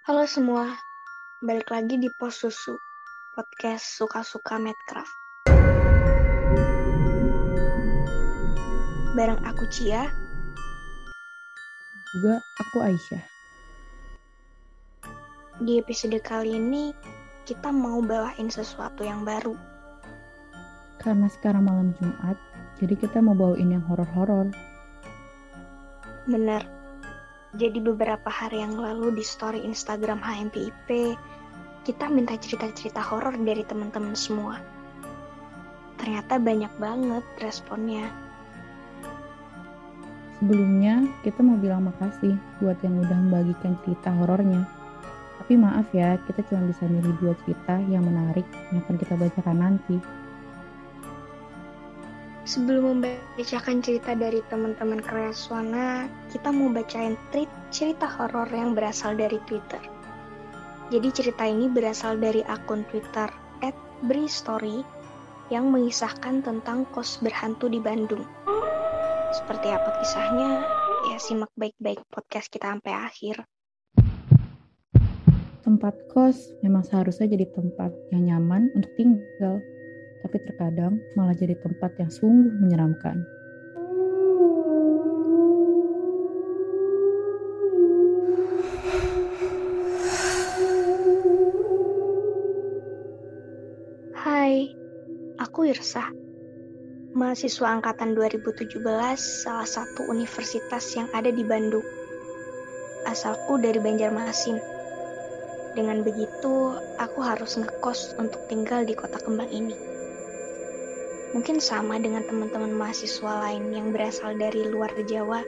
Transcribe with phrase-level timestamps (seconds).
[0.00, 0.80] Halo semua,
[1.44, 2.72] balik lagi di Pos Susu,
[3.36, 5.12] podcast suka-suka Medcraft.
[9.12, 10.08] Bareng aku Cia,
[12.16, 13.24] Juga aku Aisyah.
[15.60, 16.96] di episode kali ini
[17.44, 19.52] kita mau bawain sesuatu yang baru.
[20.96, 22.40] Karena sekarang malam Jumat,
[22.80, 24.48] jadi kita mau bawain yang horor-horor.
[26.24, 26.79] Bener,
[27.58, 31.18] jadi beberapa hari yang lalu di story Instagram HMPIP,
[31.82, 34.62] kita minta cerita-cerita horor dari teman-teman semua.
[35.98, 38.06] Ternyata banyak banget responnya.
[40.38, 44.64] Sebelumnya, kita mau bilang makasih buat yang udah membagikan cerita horornya.
[45.42, 49.58] Tapi maaf ya, kita cuma bisa milih dua cerita yang menarik yang akan kita bacakan
[49.58, 49.98] nanti.
[52.50, 59.38] Sebelum membacakan cerita dari teman-teman Kreaswana, kita mau bacain tweet cerita horor yang berasal dari
[59.46, 59.78] Twitter.
[60.90, 63.30] Jadi cerita ini berasal dari akun Twitter
[64.02, 64.82] @bristory
[65.54, 68.26] yang mengisahkan tentang kos berhantu di Bandung.
[69.30, 70.66] Seperti apa kisahnya?
[71.06, 73.46] Ya simak baik-baik podcast kita sampai akhir.
[75.62, 79.62] Tempat kos memang seharusnya jadi tempat yang nyaman untuk tinggal,
[80.20, 83.24] tapi terkadang malah jadi tempat yang sungguh menyeramkan.
[94.20, 94.76] Hai,
[95.40, 96.12] aku Irsa.
[97.10, 98.78] Mahasiswa angkatan 2017
[99.18, 101.82] salah satu universitas yang ada di Bandung.
[103.02, 104.62] Asalku dari Banjarmasin.
[105.74, 109.89] Dengan begitu, aku harus ngekos untuk tinggal di kota kembang ini.
[111.30, 115.46] Mungkin sama dengan teman-teman mahasiswa lain yang berasal dari luar Jawa.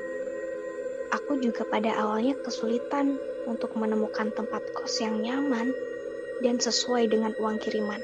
[1.11, 3.19] Aku juga pada awalnya kesulitan
[3.51, 5.75] untuk menemukan tempat kos yang nyaman
[6.41, 7.99] dan sesuai dengan uang kiriman.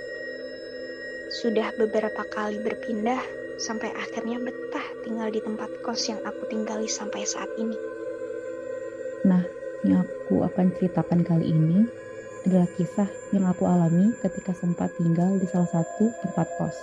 [1.39, 3.22] Sudah beberapa kali berpindah
[3.62, 7.78] sampai akhirnya betah tinggal di tempat kos yang aku tinggali sampai saat ini.
[9.22, 9.47] Nah,
[9.87, 11.87] yang aku akan ceritakan kali ini
[12.43, 16.78] adalah kisah yang aku alami ketika sempat tinggal di salah satu tempat kos.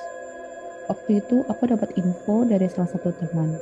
[0.85, 3.57] Waktu itu aku dapat info dari salah satu teman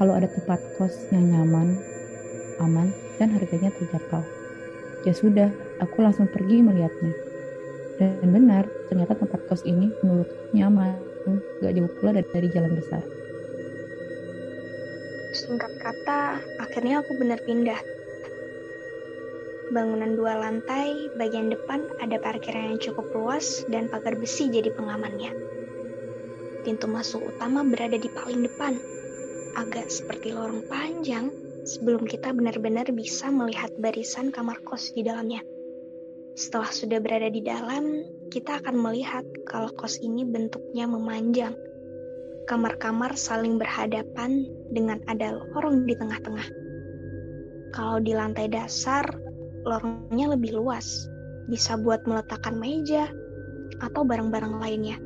[0.00, 1.76] kalau ada tempat kos yang nyaman,
[2.64, 2.88] aman,
[3.20, 4.24] dan harganya terjangkau.
[5.04, 5.52] Ya sudah,
[5.84, 7.12] aku langsung pergi melihatnya.
[8.00, 10.96] Dan benar, ternyata tempat kos ini menurutku nyaman,
[11.60, 13.04] gak jauh pula dari, dari jalan besar.
[15.36, 17.80] Singkat kata, akhirnya aku benar pindah.
[19.72, 25.41] Bangunan dua lantai, bagian depan ada parkiran yang cukup luas dan pagar besi jadi pengamannya.
[26.62, 28.78] Pintu masuk utama berada di paling depan,
[29.58, 31.28] agak seperti lorong panjang
[31.66, 35.42] sebelum kita benar-benar bisa melihat barisan kamar kos di dalamnya.
[36.38, 41.52] Setelah sudah berada di dalam, kita akan melihat kalau kos ini bentuknya memanjang.
[42.48, 46.48] Kamar-kamar saling berhadapan dengan ada lorong di tengah-tengah.
[47.74, 49.04] Kalau di lantai dasar,
[49.66, 51.06] lorongnya lebih luas,
[51.46, 53.10] bisa buat meletakkan meja
[53.82, 54.96] atau barang-barang lainnya.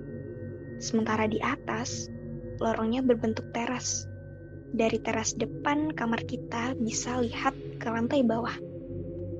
[0.77, 2.13] Sementara di atas,
[2.61, 4.05] lorongnya berbentuk teras.
[4.77, 8.53] Dari teras depan kamar kita bisa lihat ke lantai bawah.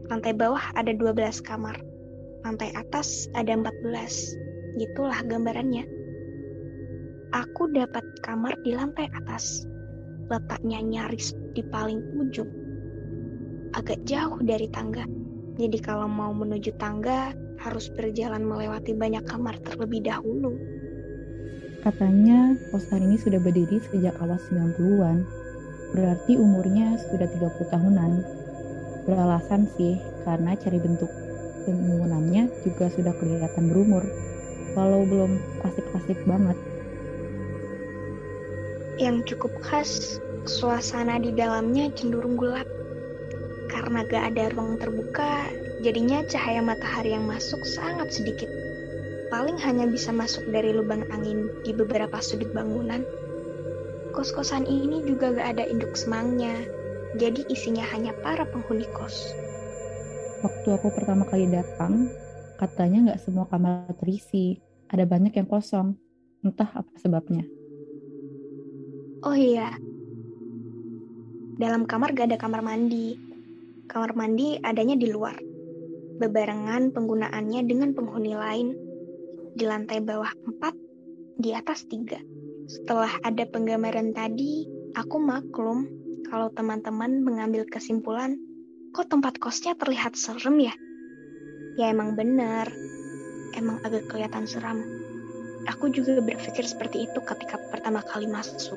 [0.09, 1.77] Lantai bawah ada 12 kamar.
[2.47, 4.81] Lantai atas ada 14.
[4.81, 5.85] Gitulah gambarannya.
[7.35, 9.67] Aku dapat kamar di lantai atas.
[10.33, 12.49] Letaknya nyaris di paling ujung.
[13.77, 15.05] Agak jauh dari tangga.
[15.57, 20.76] Jadi kalau mau menuju tangga, harus berjalan melewati banyak kamar terlebih dahulu.
[21.87, 25.23] Katanya kosan ini sudah berdiri sejak awal 90-an.
[25.95, 28.13] Berarti umurnya sudah 30 tahunan.
[29.07, 29.95] Beralasan sih,
[30.27, 31.07] karena cari bentuk
[31.63, 34.03] bangunannya juga sudah kelihatan berumur.
[34.75, 36.59] Walau belum klasik-klasik banget.
[38.99, 42.67] Yang cukup khas, suasana di dalamnya cenderung gelap.
[43.71, 45.55] Karena gak ada ruang terbuka,
[45.87, 48.56] jadinya cahaya matahari yang masuk sangat sedikit.
[49.29, 53.03] Paling hanya bisa masuk dari lubang angin di beberapa sudut bangunan.
[54.15, 56.65] Kos-kosan ini juga gak ada induk semangnya,
[57.19, 59.35] jadi isinya hanya para penghuni kos.
[60.41, 62.09] Waktu aku pertama kali datang,
[62.57, 64.61] katanya nggak semua kamar terisi.
[64.87, 65.99] Ada banyak yang kosong.
[66.47, 67.43] Entah apa sebabnya.
[69.27, 69.75] Oh iya,
[71.57, 73.17] dalam kamar gak ada kamar mandi.
[73.89, 75.41] Kamar mandi adanya di luar.
[76.21, 78.77] Bebarengan penggunaannya dengan penghuni lain.
[79.57, 80.29] Di lantai bawah
[80.61, 82.21] 4, di atas 3.
[82.69, 85.89] Setelah ada penggambaran tadi, aku maklum
[86.29, 88.37] kalau teman-teman mengambil kesimpulan,
[88.93, 90.77] kok tempat kosnya terlihat serem ya?
[91.81, 92.69] Ya emang bener,
[93.57, 94.85] emang agak kelihatan seram.
[95.73, 98.77] Aku juga berpikir seperti itu ketika pertama kali masuk.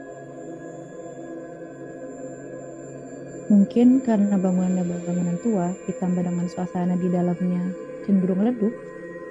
[3.52, 7.68] Mungkin karena bangunannya bangunan tua ditambah dengan suasana di dalamnya
[8.08, 8.72] cenderung redup,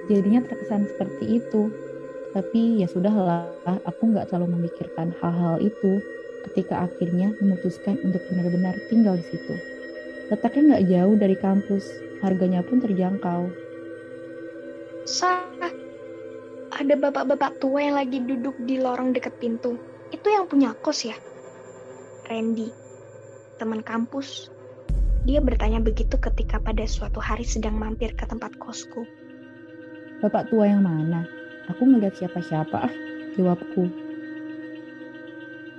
[0.09, 1.69] jadinya terkesan seperti itu.
[2.33, 3.49] Tapi ya sudahlah,
[3.85, 6.01] aku nggak terlalu memikirkan hal-hal itu
[6.49, 9.55] ketika akhirnya memutuskan untuk benar-benar tinggal di situ.
[10.29, 11.85] Letaknya nggak jauh dari kampus,
[12.21, 13.49] harganya pun terjangkau.
[15.09, 15.49] Sah,
[16.69, 19.77] ada bapak-bapak tua yang lagi duduk di lorong dekat pintu.
[20.13, 21.17] Itu yang punya kos ya?
[22.29, 22.89] Randy
[23.59, 24.47] teman kampus.
[25.27, 29.03] Dia bertanya begitu ketika pada suatu hari sedang mampir ke tempat kosku.
[30.19, 31.23] Bapak tua yang mana?
[31.71, 32.93] Aku ngeliat siapa-siapa ah,
[33.39, 33.87] jawabku.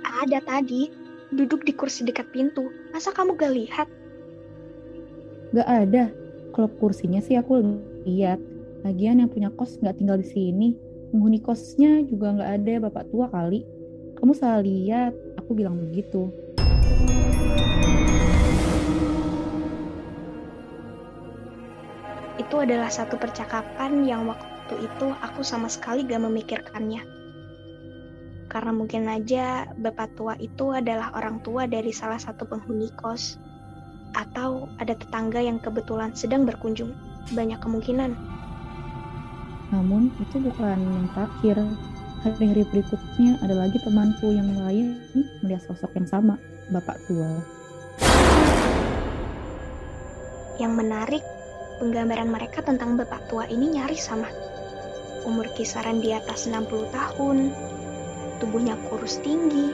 [0.01, 0.89] Ada tadi,
[1.29, 2.73] duduk di kursi dekat pintu.
[2.89, 3.87] Masa kamu gak lihat?
[5.53, 6.09] Gak ada.
[6.57, 7.61] Kalau kursinya sih aku
[8.09, 8.41] lihat.
[8.81, 10.69] Lagian yang punya kos nggak tinggal di sini.
[11.13, 13.61] Penghuni kosnya juga nggak ada bapak tua kali.
[14.17, 15.13] Kamu salah lihat.
[15.37, 16.33] Aku bilang begitu.
[22.39, 27.03] Itu adalah satu percakapan yang waktu itu aku sama sekali gak memikirkannya.
[28.51, 33.39] Karena mungkin aja bapak tua itu adalah orang tua dari salah satu penghuni kos.
[34.11, 36.91] Atau ada tetangga yang kebetulan sedang berkunjung.
[37.31, 38.11] Banyak kemungkinan.
[39.71, 41.63] Namun itu bukan yang terakhir.
[42.21, 45.01] Hari-hari berikutnya ada lagi temanku yang lain
[45.41, 46.37] melihat sosok yang sama,
[46.69, 47.41] bapak tua.
[50.61, 51.23] Yang menarik,
[51.81, 54.29] penggambaran mereka tentang bapak tua ini nyaris sama.
[55.25, 57.49] Umur kisaran di atas 60 tahun,
[58.37, 59.73] tubuhnya kurus tinggi,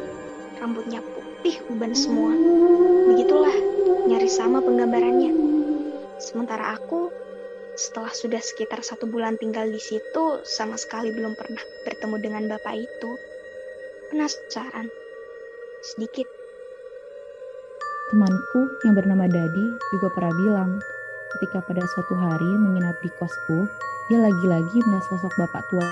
[0.63, 2.31] rambutnya putih uban semua.
[3.11, 3.51] Begitulah,
[4.07, 5.35] nyaris sama penggambarannya.
[6.23, 7.11] Sementara aku,
[7.75, 12.87] setelah sudah sekitar satu bulan tinggal di situ, sama sekali belum pernah bertemu dengan bapak
[12.87, 13.11] itu.
[14.15, 14.87] Penasaran,
[15.83, 16.27] sedikit.
[18.07, 20.71] Temanku yang bernama Dadi juga pernah bilang
[21.35, 23.67] ketika pada suatu hari menginap di kosku,
[24.07, 25.83] dia lagi-lagi melihat sosok bapak tua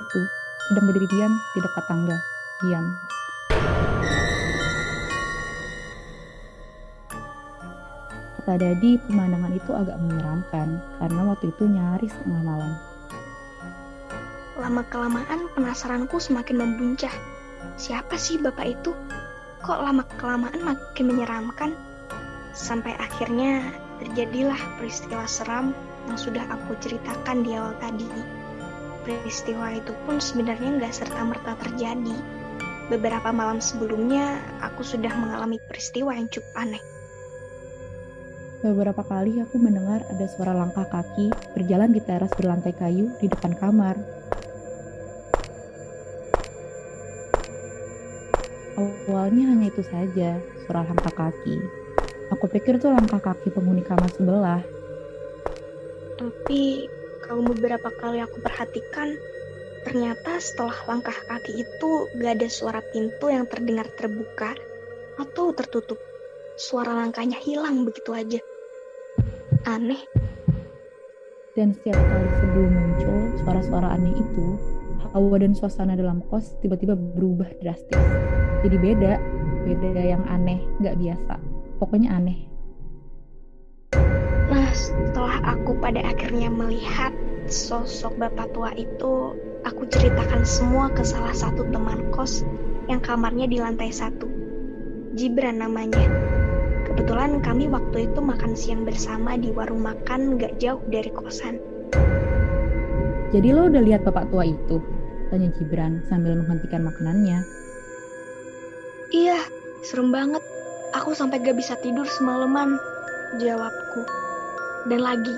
[0.00, 0.20] itu
[0.68, 2.16] sedang berdiri diam di dekat tangga.
[2.64, 2.86] Diam.
[8.40, 12.72] Kata Dadi, pemandangan itu agak menyeramkan karena waktu itu nyaris tengah malam.
[14.56, 17.12] Lama-kelamaan penasaranku semakin membuncah.
[17.76, 18.94] Siapa sih bapak itu?
[19.66, 21.74] Kok lama-kelamaan makin menyeramkan?
[22.56, 25.72] Sampai akhirnya terjadilah peristiwa seram
[26.06, 28.08] yang sudah aku ceritakan di awal tadi.
[29.06, 32.16] Peristiwa itu pun sebenarnya nggak serta-merta terjadi.
[32.86, 36.82] Beberapa malam sebelumnya, aku sudah mengalami peristiwa yang cukup aneh.
[38.62, 43.54] Beberapa kali aku mendengar ada suara langkah kaki berjalan di teras berlantai kayu di depan
[43.58, 43.94] kamar.
[48.76, 51.85] Awalnya hanya itu saja, suara langkah kaki.
[52.26, 54.62] Aku pikir tuh langkah kaki penghuni kamar sebelah.
[56.18, 56.90] Tapi
[57.22, 59.14] kalau beberapa kali aku perhatikan,
[59.86, 64.58] ternyata setelah langkah kaki itu gak ada suara pintu yang terdengar terbuka
[65.22, 66.02] atau tertutup.
[66.58, 68.40] Suara langkahnya hilang begitu aja.
[69.70, 70.02] Aneh.
[71.54, 74.46] Dan setiap kali sebelum muncul suara-suara aneh itu,
[75.14, 78.02] hawa dan suasana dalam kos tiba-tiba berubah drastis.
[78.66, 79.14] Jadi beda,
[79.62, 81.45] beda yang aneh, gak biasa
[81.76, 82.38] pokoknya aneh.
[84.46, 87.10] Nah, setelah aku pada akhirnya melihat
[87.50, 89.34] sosok bapak tua itu,
[89.66, 92.46] aku ceritakan semua ke salah satu teman kos
[92.86, 94.26] yang kamarnya di lantai satu.
[95.18, 96.06] Jibran namanya.
[96.86, 101.58] Kebetulan kami waktu itu makan siang bersama di warung makan gak jauh dari kosan.
[103.34, 104.78] Jadi lo udah lihat bapak tua itu?
[105.26, 107.42] Tanya Jibran sambil menghentikan makanannya.
[109.10, 109.42] Iya,
[109.82, 110.42] serem banget.
[110.96, 112.80] Aku sampai gak bisa tidur semalaman,
[113.36, 114.00] jawabku.
[114.88, 115.36] Dan lagi,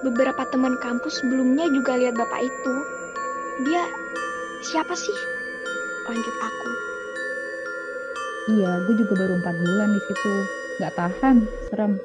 [0.00, 2.74] beberapa teman kampus sebelumnya juga lihat bapak itu.
[3.68, 3.84] Dia
[4.64, 5.12] siapa sih?
[6.08, 6.68] Lanjut aku.
[8.56, 10.34] Iya, gue juga baru empat bulan di situ.
[10.80, 11.36] Gak tahan,
[11.68, 12.00] serem.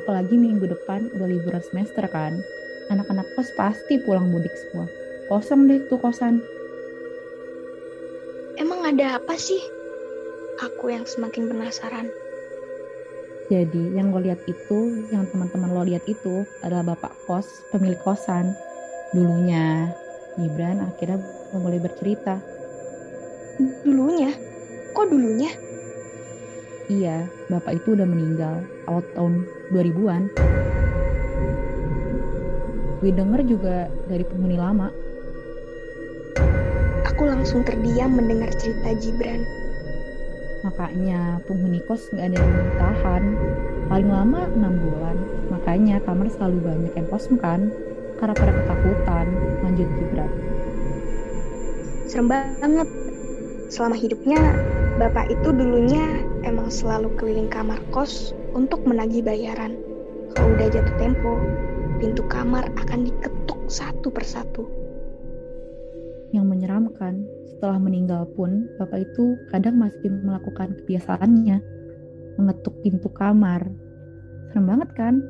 [0.00, 2.40] Apalagi minggu depan udah liburan semester kan.
[2.88, 4.88] Anak-anak kos pasti pulang mudik semua.
[5.28, 6.40] Kosong deh tuh kosan.
[8.56, 9.81] Emang ada apa sih?
[10.62, 12.06] Aku yang semakin penasaran.
[13.50, 18.54] Jadi yang lo lihat itu, yang teman-teman lo lihat itu adalah bapak kos, pemilik kosan.
[19.10, 19.90] Dulunya,
[20.38, 21.18] Gibran akhirnya
[21.58, 22.38] mulai bercerita.
[23.82, 24.30] Dulunya?
[24.94, 25.50] Kok dulunya?
[26.86, 29.42] Iya, bapak itu udah meninggal awal tahun
[29.74, 30.30] 2000-an.
[33.02, 34.86] gue denger juga dari penghuni lama.
[37.10, 39.42] Aku langsung terdiam mendengar cerita Jibran.
[40.62, 43.22] Makanya penghuni kos nggak ada yang tahan.
[43.90, 45.16] Paling lama 6 bulan.
[45.50, 47.70] Makanya kamar selalu banyak yang kosong kan.
[48.22, 49.26] Karena pada ketakutan.
[49.66, 50.32] Lanjut Jibran.
[52.06, 52.88] Serem banget.
[53.72, 54.40] Selama hidupnya,
[55.00, 59.80] bapak itu dulunya emang selalu keliling kamar kos untuk menagih bayaran.
[60.36, 61.40] Kalau udah jatuh tempo,
[61.96, 64.81] pintu kamar akan diketuk satu persatu.
[66.32, 71.60] Yang menyeramkan, setelah meninggal pun, bapak itu kadang masih melakukan kebiasaannya,
[72.40, 73.68] mengetuk pintu kamar.
[74.50, 75.20] Serem banget kan?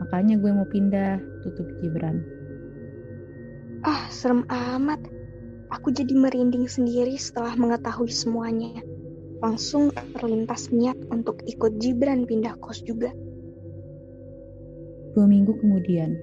[0.00, 2.24] Makanya gue mau pindah, tutup Gibran.
[3.84, 4.98] Ah, serem amat.
[5.70, 8.80] Aku jadi merinding sendiri setelah mengetahui semuanya.
[9.44, 13.12] Langsung terlintas niat untuk ikut Gibran pindah kos juga.
[15.12, 16.16] Dua minggu kemudian.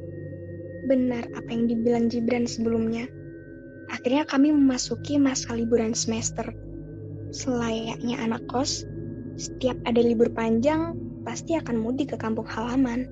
[0.90, 3.06] Benar apa yang dibilang Gibran sebelumnya.
[3.94, 6.50] Akhirnya kami memasuki masa liburan semester.
[7.30, 8.90] Selayaknya anak kos,
[9.38, 13.06] setiap ada libur panjang, pasti akan mudik ke kampung halaman.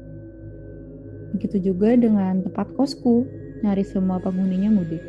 [1.38, 3.30] Begitu juga dengan tempat kosku,
[3.62, 5.06] nyari semua penghuninya mudik.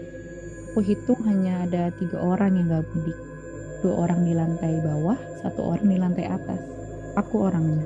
[0.73, 3.19] Aku hitung hanya ada tiga orang yang gak mudik.
[3.81, 6.61] Dua orang di lantai bawah, satu orang di lantai atas.
[7.17, 7.85] Aku orangnya.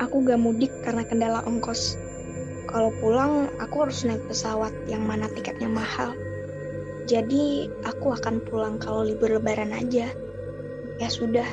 [0.00, 1.96] Aku gak mudik karena kendala ongkos.
[2.76, 6.12] Kalau pulang, aku harus naik pesawat yang mana tiketnya mahal.
[7.08, 10.12] Jadi, aku akan pulang kalau libur lebaran aja.
[11.00, 11.48] Ya sudah,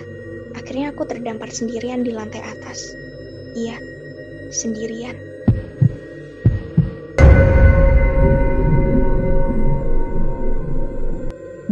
[0.51, 2.91] akhirnya aku terdampar sendirian di lantai atas.
[3.55, 3.79] Iya,
[4.51, 5.15] sendirian.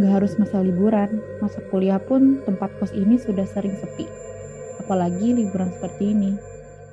[0.00, 4.08] Gak harus masa liburan, masa kuliah pun tempat kos ini sudah sering sepi.
[4.80, 6.40] Apalagi liburan seperti ini.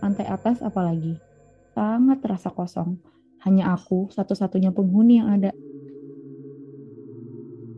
[0.04, 1.29] Lantai atas apalagi.
[1.74, 2.98] Sangat terasa kosong.
[3.46, 5.52] Hanya aku satu-satunya penghuni yang ada.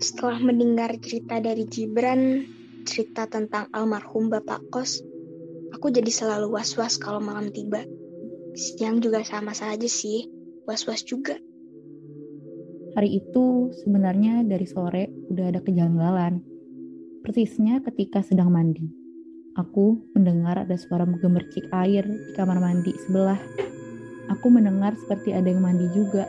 [0.02, 2.42] Setelah mendengar cerita dari Gibran,
[2.90, 4.98] cerita tentang almarhum Bapak Kos,
[5.70, 7.86] aku jadi selalu was-was kalau malam tiba.
[8.58, 10.26] Siang juga sama saja sih,
[10.66, 11.38] was-was juga.
[12.92, 16.44] Hari itu sebenarnya dari sore udah ada kejanggalan.
[17.24, 18.90] Persisnya ketika sedang mandi.
[19.56, 23.40] Aku mendengar ada suara menggemercik air di kamar mandi sebelah.
[24.32, 26.24] Aku mendengar seperti ada yang mandi juga.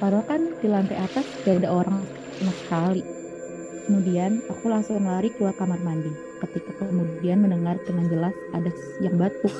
[0.00, 2.00] Padahal kan di lantai atas gak ada orang
[2.40, 3.02] sama sekali.
[3.86, 6.08] Kemudian aku langsung lari keluar kamar mandi.
[6.40, 8.72] Ketika kemudian mendengar dengan jelas ada
[9.04, 9.52] yang batuk.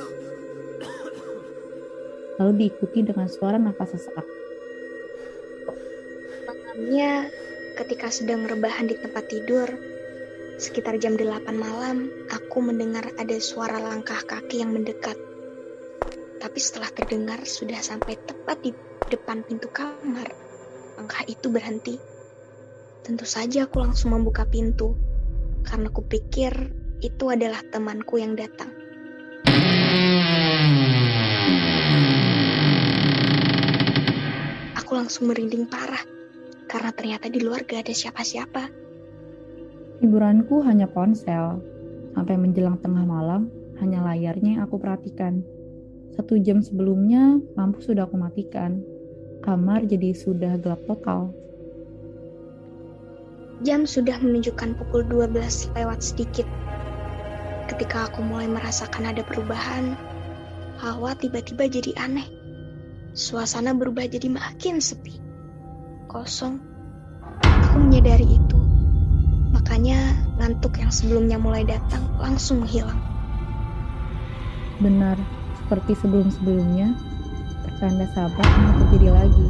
[2.37, 4.27] Lalu diikuti dengan suara nafas sesak.
[6.45, 7.33] Malamnya,
[7.81, 9.69] ketika sedang rebahan di tempat tidur,
[10.61, 12.13] sekitar jam 8 malam,
[12.57, 15.13] aku mendengar ada suara langkah kaki yang mendekat.
[16.41, 18.73] Tapi setelah terdengar sudah sampai tepat di
[19.13, 20.25] depan pintu kamar,
[20.97, 22.01] langkah itu berhenti.
[23.05, 24.97] Tentu saja aku langsung membuka pintu,
[25.69, 26.73] karena kupikir
[27.05, 28.73] itu adalah temanku yang datang.
[34.81, 36.09] Aku langsung merinding parah,
[36.65, 38.73] karena ternyata di luar gak ada siapa-siapa.
[40.01, 41.76] Hiburanku hanya ponsel.
[42.17, 45.45] Sampai menjelang tengah malam, hanya layarnya yang aku perhatikan.
[46.17, 48.81] Satu jam sebelumnya, lampu sudah aku matikan.
[49.45, 51.29] Kamar jadi sudah gelap total.
[53.61, 56.49] Jam sudah menunjukkan pukul 12 lewat sedikit.
[57.69, 59.93] Ketika aku mulai merasakan ada perubahan,
[60.81, 62.25] hawa tiba-tiba jadi aneh.
[63.13, 65.21] Suasana berubah jadi makin sepi.
[66.09, 66.61] Kosong.
[67.45, 68.59] Aku menyadari itu.
[69.53, 73.01] Makanya ngantuk yang sebelumnya mulai datang langsung menghilang.
[74.77, 75.17] Benar,
[75.65, 76.93] seperti sebelum-sebelumnya,
[77.65, 79.49] pertanda sabar yang terjadi lagi.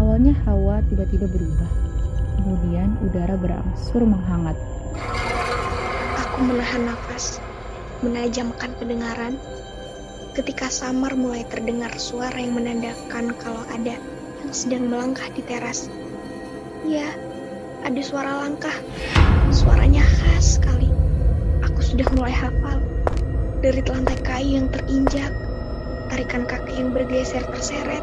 [0.00, 1.70] Awalnya hawa tiba-tiba berubah.
[2.40, 4.56] Kemudian udara berangsur menghangat.
[6.16, 7.42] Aku menahan nafas,
[8.00, 9.36] menajamkan pendengaran.
[10.32, 13.98] Ketika samar mulai terdengar suara yang menandakan kalau ada
[14.40, 15.90] yang sedang melangkah di teras.
[16.86, 17.10] Ya,
[17.84, 18.74] ada suara langkah.
[19.54, 20.90] Suaranya khas sekali.
[21.66, 22.78] Aku sudah mulai hafal.
[23.58, 25.34] Dari lantai kayu yang terinjak,
[26.10, 28.02] tarikan kaki yang bergeser terseret.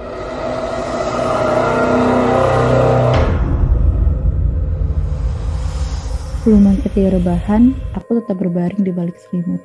[6.46, 9.63] Belum menceti rebahan, aku tetap berbaring di balik selimut.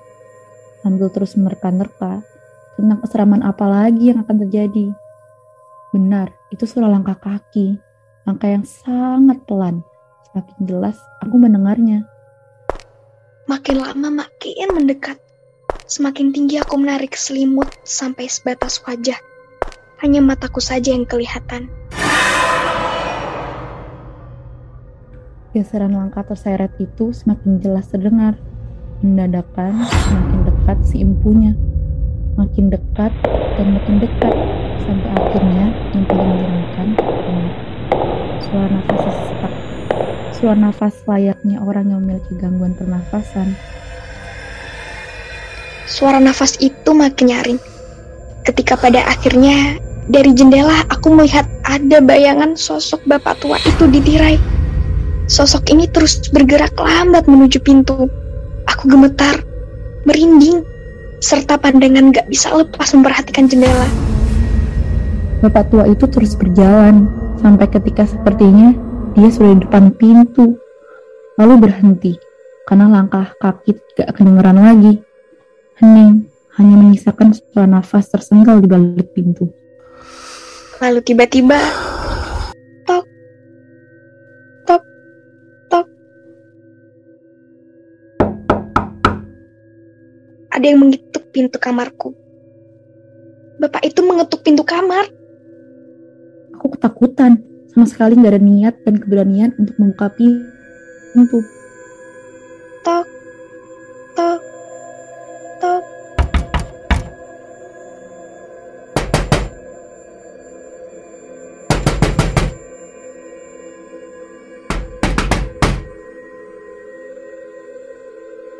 [0.81, 2.25] Sambil terus menerka-nerka
[2.81, 4.88] tentang keseraman apa lagi yang akan terjadi.
[5.93, 7.76] Benar, itu suara langkah kaki.
[8.25, 9.85] Langkah yang sangat pelan.
[10.30, 10.94] Semakin jelas
[11.26, 12.06] aku mendengarnya.
[13.50, 15.18] Makin lama makin mendekat.
[15.90, 19.18] Semakin tinggi aku menarik selimut sampai sebatas wajah.
[19.99, 21.66] Hanya mataku saja yang kelihatan.
[25.50, 28.38] Geseran langkah terseret itu semakin jelas terdengar.
[29.02, 31.58] Mendadakan semakin dekat si empunya.
[32.38, 33.10] Makin dekat
[33.58, 34.34] dan makin dekat.
[34.87, 36.88] Sampai akhirnya yang paling menyeramkan.
[38.38, 39.60] Suara nafas sesak.
[40.30, 43.58] Suara nafas layaknya orang yang memiliki gangguan pernafasan.
[45.90, 47.60] Suara nafas itu makin nyaring.
[48.46, 54.38] Ketika pada akhirnya dari jendela aku melihat ada bayangan sosok bapak tua itu di tirai.
[55.26, 58.06] Sosok ini terus bergerak lambat menuju pintu.
[58.70, 59.42] Aku gemetar,
[60.06, 60.62] merinding,
[61.18, 63.87] serta pandangan gak bisa lepas memperhatikan jendela.
[65.42, 67.06] Bapak tua itu terus berjalan,
[67.38, 70.55] sampai ketika sepertinya dia sudah di depan pintu.
[71.40, 72.12] Lalu berhenti,
[72.69, 75.00] karena langkah kaki gak kedengeran lagi.
[75.81, 76.29] Hening,
[76.61, 79.49] hanya menyisakan suara nafas tersenggal di balik pintu.
[80.85, 81.57] Lalu tiba-tiba,
[82.85, 83.05] tok,
[84.69, 84.83] tok,
[85.73, 85.87] tok.
[90.52, 92.12] Ada yang mengetuk pintu kamarku.
[93.61, 95.09] Bapak itu mengetuk pintu kamar.
[96.61, 97.40] Aku ketakutan,
[97.80, 101.40] sama sekali nggak ada niat dan keberanian untuk membuka pintu.
[102.84, 103.08] Tok,
[104.12, 104.40] tok,
[105.64, 105.82] tok.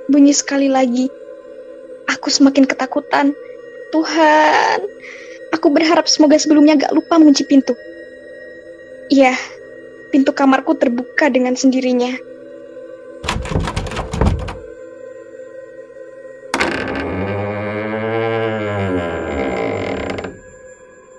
[0.09, 1.13] Bunyi sekali lagi.
[2.09, 3.37] Aku semakin ketakutan.
[3.93, 4.81] Tuhan,
[5.53, 7.77] aku berharap semoga sebelumnya gak lupa mengunci pintu.
[9.11, 9.35] Iya,
[10.15, 12.15] pintu kamarku terbuka dengan sendirinya.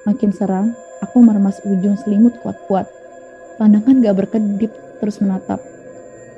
[0.07, 0.71] Makin seram,
[1.03, 2.87] aku meremas ujung selimut kuat-kuat.
[3.59, 4.71] Pandangan gak berkedip
[5.03, 5.59] terus menatap.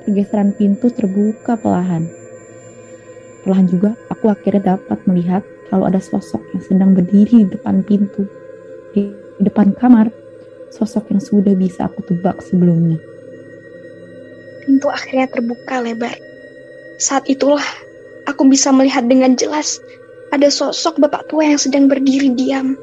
[0.02, 2.10] Pergeseran pintu terbuka perlahan.
[3.46, 8.26] Perlahan juga, aku akhirnya dapat melihat kalau ada sosok yang sedang berdiri di depan pintu.
[8.90, 10.23] Di depan kamar,
[10.74, 12.98] sosok yang sudah bisa aku tebak sebelumnya.
[14.66, 16.18] Pintu akhirnya terbuka lebar.
[16.98, 17.64] Saat itulah
[18.26, 19.78] aku bisa melihat dengan jelas
[20.34, 22.74] ada sosok bapak tua yang sedang berdiri diam.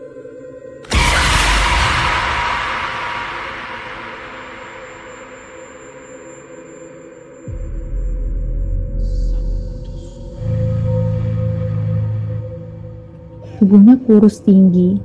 [13.61, 14.97] Tubuhnya kurus tinggi,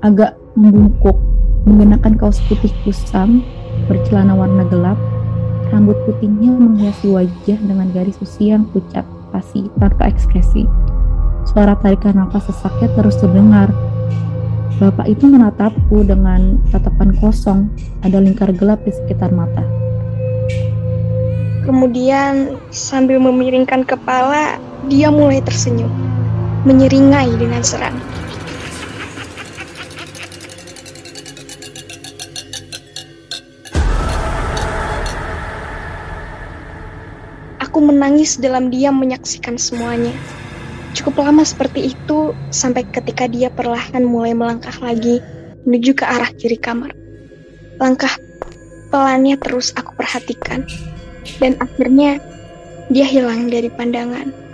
[0.00, 1.31] agak membungkuk,
[1.62, 3.42] mengenakan kaos putih kusam,
[3.86, 4.98] bercelana warna gelap,
[5.70, 10.66] rambut putihnya menghiasi wajah dengan garis usia yang pucat, pasi, tanpa ekspresi.
[11.46, 13.70] Suara tarikan nafas sesaknya terus terdengar.
[14.82, 17.70] Bapak itu menatapku dengan tatapan kosong,
[18.02, 19.62] ada lingkar gelap di sekitar mata.
[21.62, 24.58] Kemudian sambil memiringkan kepala,
[24.90, 25.90] dia mulai tersenyum
[26.66, 27.94] menyeringai dengan serang.
[37.72, 40.12] Aku menangis dalam diam menyaksikan semuanya.
[40.92, 45.24] Cukup lama seperti itu sampai ketika dia perlahan mulai melangkah lagi
[45.64, 46.92] menuju ke arah kiri kamar.
[47.80, 48.12] Langkah
[48.92, 50.68] pelannya terus aku perhatikan
[51.40, 52.20] dan akhirnya
[52.92, 54.51] dia hilang dari pandangan.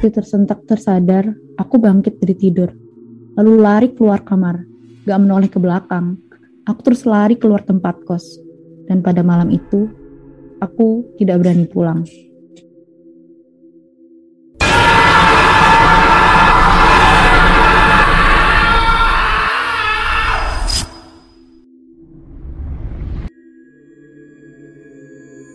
[0.00, 1.28] Seperti tersentak tersadar,
[1.60, 2.72] aku bangkit dari tidur.
[3.36, 4.64] Lalu lari keluar kamar,
[5.04, 6.16] gak menoleh ke belakang.
[6.64, 8.40] Aku terus lari keluar tempat kos.
[8.88, 9.92] Dan pada malam itu,
[10.56, 12.08] aku tidak berani pulang.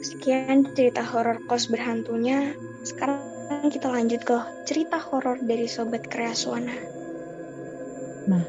[0.06, 2.54] Sekian cerita horor kos berhantunya.
[2.86, 6.74] Sekarang kita lanjut ke cerita horor dari Sobat Kreaswana.
[8.26, 8.42] Nah,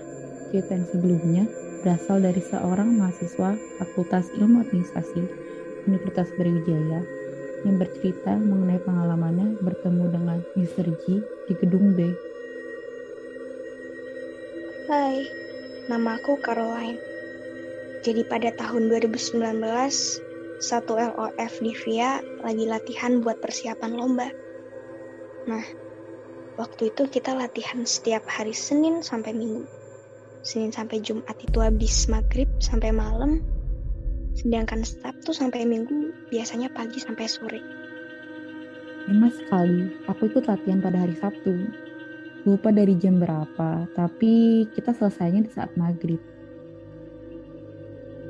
[0.49, 1.45] cerita yang sebelumnya
[1.85, 5.23] berasal dari seorang mahasiswa Fakultas Ilmu Administrasi
[5.85, 7.05] Universitas Brawijaya
[7.69, 10.87] yang bercerita mengenai pengalamannya bertemu dengan Mr.
[11.05, 12.13] G di gedung B.
[14.87, 15.27] Hai,
[15.93, 17.01] nama aku Caroline.
[18.07, 19.43] Jadi pada tahun 2019,
[20.63, 24.46] satu LOF di VIA lagi latihan buat persiapan lomba.
[25.47, 25.63] Nah,
[26.59, 29.63] waktu itu kita latihan setiap hari Senin sampai Minggu.
[30.43, 33.43] Senin sampai Jumat itu habis maghrib sampai malam,
[34.35, 37.63] sedangkan Sabtu sampai Minggu biasanya pagi sampai sore.
[39.07, 41.71] Enak sekali, aku ikut latihan pada hari Sabtu.
[42.47, 46.19] Lupa dari jam berapa, tapi kita selesainya di saat maghrib.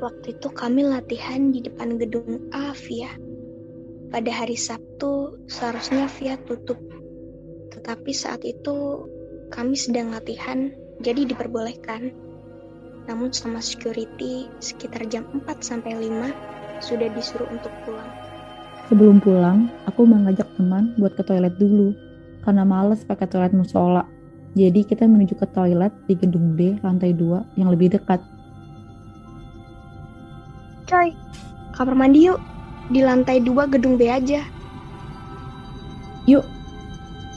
[0.01, 3.09] Waktu itu kami latihan di depan gedung A Via.
[4.13, 6.77] Pada hari Sabtu seharusnya Via tutup.
[7.87, 9.07] Tetapi saat itu
[9.55, 10.75] kami sedang latihan
[11.07, 12.11] jadi diperbolehkan.
[13.07, 18.11] Namun sama security sekitar jam 4 sampai 5 sudah disuruh untuk pulang.
[18.91, 21.95] Sebelum pulang, aku mengajak teman buat ke toilet dulu
[22.43, 24.03] karena males pakai toilet musola.
[24.59, 28.19] Jadi kita menuju ke toilet di gedung B lantai 2 yang lebih dekat.
[30.91, 31.15] Coy,
[31.71, 32.43] kamar mandi yuk.
[32.91, 34.43] Di lantai 2 gedung B aja.
[36.27, 36.56] Yuk.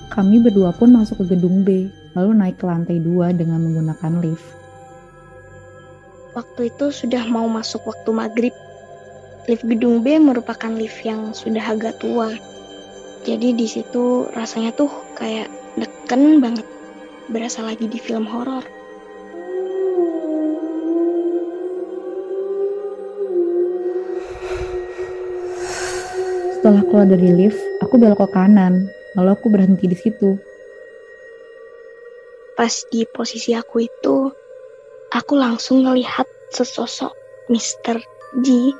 [0.10, 1.86] Kami berdua pun masuk ke gedung B
[2.17, 4.58] lalu naik ke lantai dua dengan menggunakan lift.
[6.34, 8.56] Waktu itu sudah mau masuk waktu maghrib.
[9.45, 12.34] Lift gedung B merupakan lift yang sudah agak tua.
[13.22, 16.65] Jadi di situ rasanya tuh kayak deken banget.
[17.30, 18.65] Berasa lagi di film horor.
[26.60, 30.38] Setelah keluar dari lift, aku belok ke kanan, lalu aku berhenti di situ
[32.60, 34.36] pas di posisi aku itu,
[35.15, 37.15] aku langsung ngelihat sesosok
[37.48, 38.04] Mr.
[38.43, 38.76] G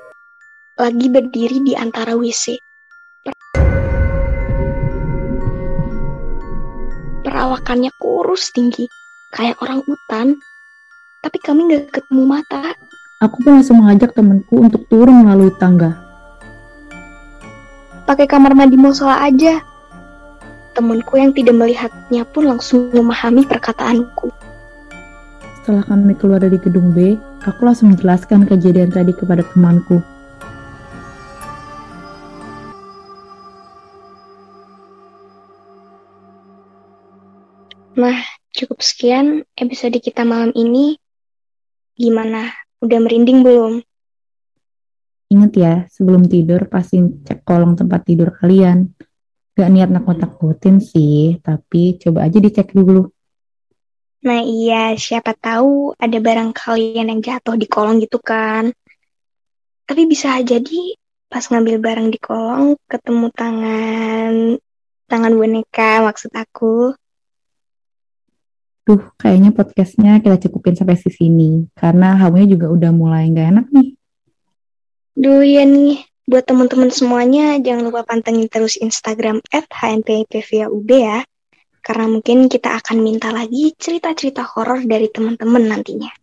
[0.76, 2.60] lagi berdiri di antara WC.
[7.24, 8.84] Perawakannya kurus tinggi,
[9.32, 10.36] kayak orang hutan.
[11.24, 12.76] Tapi kami gak ketemu mata.
[13.24, 15.96] Aku pun langsung mengajak temanku untuk turun melalui tangga.
[18.04, 19.64] Pakai kamar mandi musola aja,
[20.78, 24.30] Temanku yang tidak melihatnya pun langsung memahami perkataanku.
[25.60, 30.00] Setelah kami keluar dari gedung B, aku langsung menjelaskan kejadian tadi kepada temanku.
[38.00, 38.24] Nah,
[38.56, 40.96] cukup sekian episode kita malam ini.
[42.00, 42.56] Gimana?
[42.80, 43.84] Udah merinding belum?
[45.30, 48.96] Ingat ya, sebelum tidur pasti cek kolong tempat tidur kalian.
[49.60, 53.12] Gak niat nakut-nakutin sih, tapi coba aja dicek dulu.
[54.24, 58.72] Nah iya, siapa tahu ada barang kalian yang jatuh di kolong gitu kan.
[59.84, 60.96] Tapi bisa jadi
[61.28, 64.34] pas ngambil barang di kolong ketemu tangan
[65.12, 66.96] tangan boneka maksud aku.
[68.88, 73.90] Duh, kayaknya podcastnya kita cukupin sampai sini karena hamunya juga udah mulai nggak enak nih.
[75.20, 81.26] Duh ya nih, Buat teman-teman semuanya, jangan lupa pantengin terus Instagram at HNPPVAUB ya.
[81.82, 86.14] Karena mungkin kita akan minta lagi cerita-cerita horor dari teman-teman nantinya.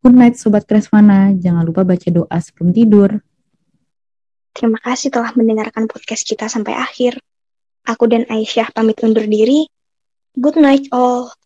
[0.00, 3.20] Good night Sobat Kreswana, jangan lupa baca doa sebelum tidur.
[4.56, 7.20] Terima kasih telah mendengarkan podcast kita sampai akhir.
[7.84, 9.68] Aku dan Aisyah pamit undur diri.
[10.40, 11.36] Good night all.